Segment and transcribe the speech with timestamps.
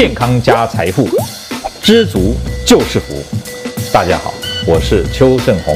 [0.00, 1.06] 健康加财富，
[1.82, 2.34] 知足
[2.66, 3.22] 就是福。
[3.92, 4.32] 大家好，
[4.66, 5.74] 我是邱正红。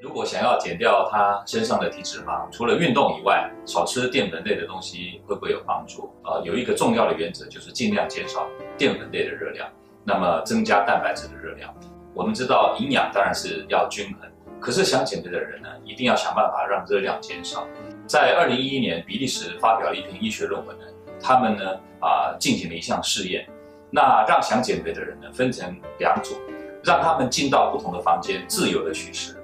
[0.00, 6.10] 如果想要减掉他身上的体脂肪，除了运动以外，少吃淀粉类的东西会不会有帮助？
[6.24, 8.48] 呃，有一个重要的原则就是尽量减少
[8.78, 9.68] 淀粉类的热量，
[10.02, 11.74] 那么增加蛋白质的热量。
[12.14, 14.20] 我们知道营养当然是要均衡，
[14.58, 17.68] 可是想减肥的人呢，一定要想办法让热量减少。
[18.06, 20.86] 在二零一一年，比利时发表了一篇医学论文呢。
[21.22, 21.62] 他们呢
[22.00, 23.48] 啊进行了一项试验，
[23.90, 26.34] 那让想减肥的人呢分成两组，
[26.82, 29.36] 让他们进到不同的房间自由的取食，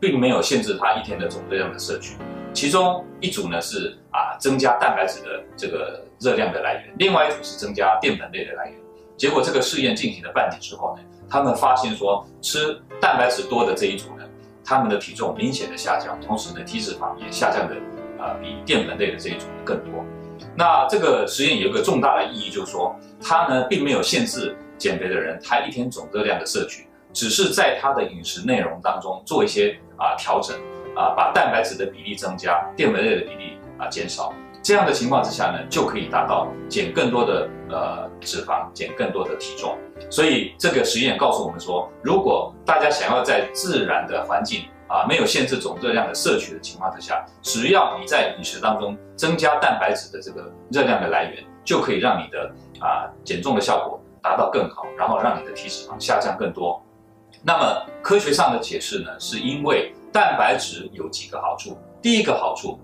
[0.00, 2.16] 并没有限制他一天的总热量的摄取。
[2.54, 8.78] 其中一组呢是啊增加蛋白质的这个热量的来源，另外一组是增加淀粉类的来源。
[9.16, 14.24] 结果这个试验进行了半年之后呢，他们发现说吃蛋白质多的这一组呢，
[14.64, 17.74] 他们的体重明显的下降，同时呢体脂肪也下降的
[18.18, 20.04] 啊比淀粉类的这一组更多。
[20.56, 30.56] 那这个实验有一个重大的意义，就是说，它呢并没有限制减肥的人他一天总热量的摄取，只是在他的饮食内容当中做一些啊调整
[30.94, 34.32] 啊，把蛋白质的比例增加，淀粉类的比例啊减少。
[34.66, 39.78] 这样的情况之下呢，就可以达到减更多的呃脂肪，减更多的体重。
[40.10, 56.84] 所以这个实验告诉我们说，如果大家想要在自然的环境，啊，没有限制总热量的摄取的情况之下，只要你在饮食当中增加蛋白质的这个热量的来源，就可以让你的啊减重的效果达到更好，然后让你的体脂肪下降更多。
[57.44, 61.78] 那么科学上的解释呢，是因为蛋白质有几个好处。
[62.02, 62.78] 第一个好处，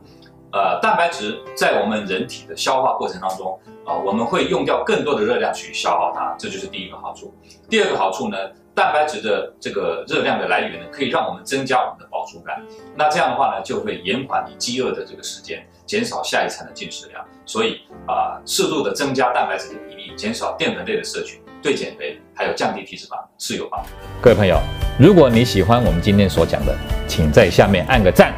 [0.52, 7.34] 呃，蛋白质在我们人体的消化过程当中啊，我们会用掉更多的热量去消耗它，这就是第一个好处。
[7.70, 8.36] 第二个好处呢？
[8.74, 12.58] 蛋白质的这个热量的来源呢，可以让我们增加我们的饱足感。
[12.96, 17.22] 那这样的话呢，就会延缓你饥饿的这个时间，减少下一餐的进食量。
[17.44, 23.88] 所以啊，适度的增加蛋白质的比例，减少淀粉类的摄取，对减肥还有降低体脂肪是有帮助。
[24.22, 24.58] 各位朋友，
[24.98, 26.74] 如果你喜欢我们今天所讲的，
[27.06, 28.32] 请在下面按个赞。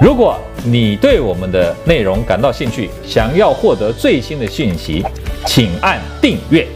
[0.00, 5.04] 如果你对我们的内容感到兴趣，想要获得最新的讯息，
[5.46, 6.66] 请按订阅。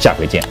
[0.00, 0.42] 下回见。